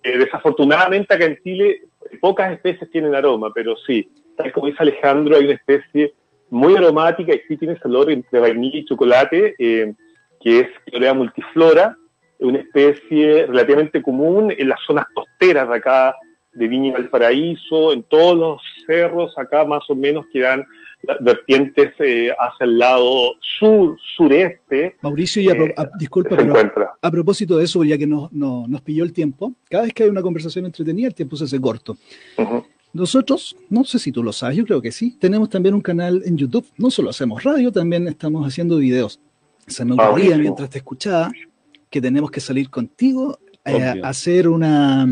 Eh, 0.04 0.18
desafortunadamente 0.18 1.14
acá 1.14 1.26
en 1.26 1.42
Chile 1.44 1.82
pocas 2.22 2.52
especies 2.52 2.90
tienen 2.92 3.16
aroma, 3.16 3.52
pero 3.54 3.76
sí, 3.86 4.10
tal 4.36 4.52
como 4.52 4.68
dice 4.68 4.78
Alejandro, 4.80 5.36
hay 5.36 5.46
una 5.46 5.56
especie 5.56 6.14
muy 6.50 6.76
aromática 6.76 7.34
y 7.34 7.42
sí 7.48 7.58
tiene 7.58 7.74
ese 7.74 7.88
olor 7.88 8.12
entre 8.12 8.40
vainilla 8.40 8.78
y 8.78 8.86
chocolate, 8.86 9.56
eh, 9.60 9.94
que 10.40 10.60
es 10.60 10.68
Clorea 10.86 11.14
multiflora, 11.14 11.98
una 12.40 12.60
especie 12.60 13.46
relativamente 13.48 14.02
común 14.02 14.54
en 14.56 14.70
las 14.70 14.80
zonas 14.86 15.06
costeras 15.14 15.70
de 15.70 15.76
acá, 15.76 16.16
de 16.54 16.68
Viña 16.68 16.90
y 16.90 16.92
Valparaíso, 16.92 17.94
en 17.94 18.04
todos 18.04 18.38
los 18.38 18.62
cerros 18.86 19.38
acá 19.38 19.66
más 19.66 19.84
o 19.90 19.96
menos 19.96 20.26
quedan 20.32 20.66
vertientes 21.22 21.94
eh, 22.00 22.32
hacia 22.38 22.66
el 22.66 22.78
lado 22.78 23.34
sur, 23.40 23.98
sureste. 24.16 24.96
Mauricio, 25.02 25.42
y 25.42 25.50
a, 25.50 25.54
eh, 25.54 25.76
disculpa, 26.00 26.36
pero 26.36 26.54
a, 27.02 27.12
propósito 27.12 27.58
de 27.58 27.66
eso, 27.66 27.84
ya 27.84 27.98
que 27.98 28.08
nos, 28.08 28.32
nos 28.32 28.82
pilló 28.82 29.04
el 29.04 29.14
tiempo, 29.14 29.54
cada 29.70 29.84
vez 29.84 29.94
que 29.94 30.04
hay 30.04 30.10
una 30.10 30.22
conversación 30.22 30.66
entretenida, 30.66 31.08
el 31.08 31.16
tiempo 31.16 31.36
se 31.36 31.46
hace 31.46 31.62
corto. 31.62 31.98
Nosotros, 32.94 33.56
no 33.70 33.84
sé 33.84 34.00
si 34.00 34.12
tú 34.12 34.24
lo 34.24 34.34
sabes, 34.34 34.58
yo 34.58 34.66
creo 34.66 34.82
que 34.82 34.92
sí, 34.92 35.18
tenemos 35.20 35.50
también 35.50 35.76
un 35.76 35.82
canal 35.82 36.24
en 36.26 36.38
YouTube. 36.38 36.66
No 36.78 36.90
solo 36.90 37.12
hacemos 37.12 37.44
radio, 37.44 37.72
también 37.72 38.08
estamos 38.08 38.48
haciendo 38.48 38.78
videos. 38.78 39.20
Se 39.68 39.86
me 39.86 39.96
ah, 40.00 40.10
ocurría 40.10 40.38
mientras 40.38 40.70
te 40.70 40.80
escuchaba 40.80 41.30
que 41.90 42.02
tenemos 42.02 42.32
que 42.32 42.40
salir 42.40 42.70
contigo 42.70 43.40
eh, 43.66 44.02
a 44.04 44.10
hacer 44.10 44.48
una... 44.48 45.08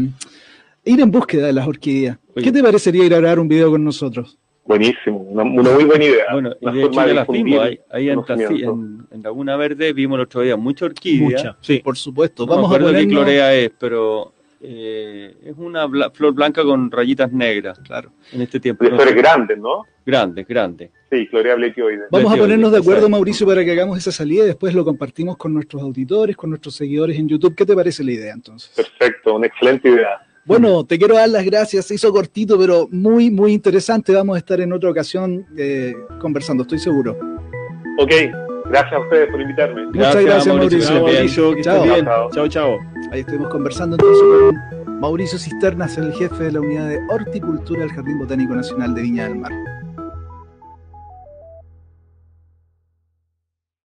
ir 0.84 1.00
en 1.01 1.12
búsqueda 1.12 1.48
de 1.48 1.53
las 1.53 1.67
orquídeas. 1.67 2.17
¿Qué 2.36 2.51
te 2.51 2.62
parecería 2.62 3.05
ir 3.05 3.13
a 3.13 3.20
grabar 3.20 3.39
un 3.39 3.48
video 3.48 3.72
con 3.72 3.84
nosotros? 3.84 4.38
Buenísimo, 4.65 5.17
una, 5.17 5.44
muy 5.44 5.84
buena 5.84 6.03
idea. 6.03 6.25
Bueno, 6.34 6.55
y 6.60 6.72
de 6.72 6.84
hecho 6.86 6.91
ya 6.91 7.13
las 7.13 7.27
vimos, 7.27 7.60
ahí, 7.91 8.10
en, 8.10 9.08
en, 9.12 9.22
Laguna 9.22 9.58
Verde 9.58 9.94
vimos 9.94 10.15
el 10.15 10.24
otro 10.24 10.41
día 10.41 10.58
mucha 10.58 10.86
orquídea. 10.86 11.24
Mucha, 11.24 11.58
sí. 11.62 11.82
Por 11.84 11.96
supuesto. 11.96 12.48
Vamos 12.48 12.72
a 12.72 12.79
ponernos... 12.79 13.01
qué 13.03 13.08
clorea 13.08 13.53
es, 13.53 13.72
pero 13.77 14.34
eh, 14.60 15.36
es 15.44 15.53
una 15.58 15.88
flor 16.12 16.34
blanca 16.34 16.63
con 16.63 16.89
rayitas 16.89 17.32
negras, 17.32 17.77
claro, 17.79 18.12
en 18.32 18.41
este 18.41 18.60
tiempo. 18.60 18.84
De 18.84 18.89
flores 18.89 19.15
grandes, 19.15 19.60
¿no? 19.60 19.84
Grandes, 20.03 20.48
grandes. 20.48 20.89
Sí, 21.15 21.27
Clorea 21.27 21.55
bletioide. 21.55 22.05
Vamos 22.12 22.34
a 22.34 22.36
ponernos 22.36 22.72
de 22.74 22.79
acuerdo, 22.79 23.07
Mauricio, 23.07 23.48
para 23.48 23.63
que 23.63 23.72
hagamos 23.72 23.98
esa 23.98 24.12
salida 24.12 24.43
y 24.43 24.48
después 24.48 24.74
lo 24.74 24.84
compartimos 24.84 25.38
con 25.38 25.53
nuestros 25.53 25.81
auditores, 25.81 26.36
con 26.36 26.50
nuestros 26.50 26.75
seguidores 26.75 27.17
en 27.17 27.29
YouTube. 27.29 27.55
¿Qué 27.55 27.65
te 27.65 27.74
parece 27.74 28.03
la 28.03 28.12
idea 28.12 28.34
entonces? 28.34 28.72
Perfecto, 28.75 29.36
una 29.36 29.48
excelente 29.48 29.88
idea. 29.89 30.22
Bueno, 30.43 30.86
te 30.86 30.98
quiero 30.98 31.15
dar 31.15 31.29
las 31.29 31.45
gracias. 31.45 31.86
Se 31.86 31.95
hizo 31.95 32.12
cortito, 32.12 32.60
pero 32.60 32.89
muy, 32.91 33.31
muy 33.31 33.53
interesante. 33.53 34.13
Vamos 34.13 34.36
a 34.36 34.39
estar 34.39 34.60
en 34.60 34.74
otra 34.74 34.89
ocasión 34.89 35.45
eh, 35.57 35.93
conversando, 36.19 36.63
estoy 36.63 36.79
seguro. 36.79 37.17
Ok, 37.98 38.12
Gracias 38.67 38.93
a 38.93 39.00
ustedes 39.00 39.29
por 39.29 39.39
invitarme. 39.39 39.86
Muchas 39.86 40.25
gracias, 40.25 40.55
Mauricio. 40.55 41.01
Mauricio. 41.01 41.55
que 41.55 41.62
Chao. 41.62 41.84
bien. 41.84 42.05
Chao, 42.31 42.48
chao. 42.48 42.79
Ahí 43.12 43.19
estuvimos 43.19 43.50
conversando 43.50 43.95
entonces 43.95 44.24
con 44.84 45.00
Mauricio 45.00 45.38
Cisternas, 45.38 45.98
el 45.98 46.12
jefe 46.13 46.45
de 46.45 46.51
la 46.51 46.62
unidad 46.62 46.89
de 46.89 47.00
horticultura 47.10 47.81
del 47.81 47.91
Jardín 47.91 48.17
Botánico 48.17 48.55
Nacional 48.55 48.95
de 48.95 49.01
Viña 49.03 49.29
del 49.29 49.38
Mar. 49.38 49.51